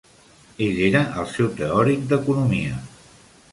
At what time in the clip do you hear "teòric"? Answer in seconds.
1.61-2.09